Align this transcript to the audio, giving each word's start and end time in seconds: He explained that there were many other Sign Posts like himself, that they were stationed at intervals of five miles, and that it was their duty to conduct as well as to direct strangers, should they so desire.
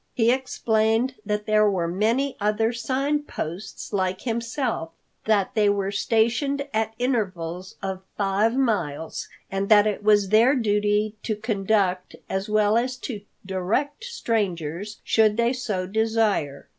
He 0.15 0.31
explained 0.31 1.13
that 1.23 1.45
there 1.45 1.69
were 1.69 1.87
many 1.87 2.35
other 2.41 2.73
Sign 2.73 3.21
Posts 3.21 3.93
like 3.93 4.21
himself, 4.21 4.89
that 5.25 5.53
they 5.53 5.69
were 5.69 5.91
stationed 5.91 6.67
at 6.73 6.95
intervals 6.97 7.75
of 7.83 8.01
five 8.17 8.55
miles, 8.57 9.27
and 9.51 9.69
that 9.69 9.85
it 9.85 10.01
was 10.03 10.29
their 10.29 10.55
duty 10.55 11.13
to 11.21 11.35
conduct 11.35 12.15
as 12.31 12.49
well 12.49 12.77
as 12.79 12.97
to 12.97 13.21
direct 13.45 14.03
strangers, 14.03 14.99
should 15.03 15.37
they 15.37 15.53
so 15.53 15.85
desire. 15.85 16.67